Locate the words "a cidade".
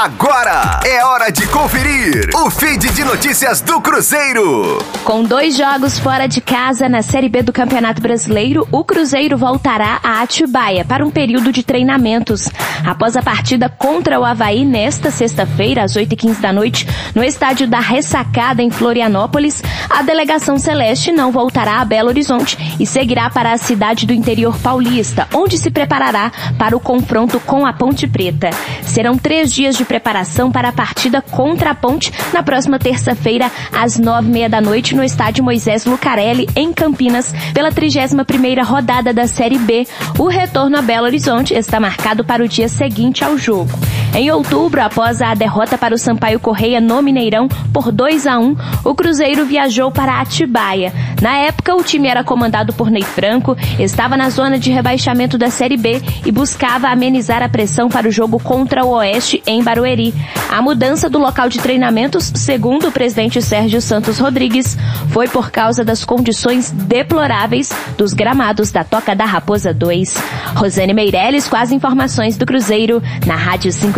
23.52-24.06